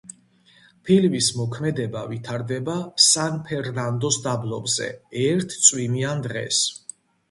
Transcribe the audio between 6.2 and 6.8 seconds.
დღეს.